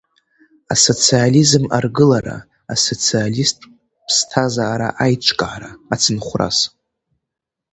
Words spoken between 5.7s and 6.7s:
ацынхәрас…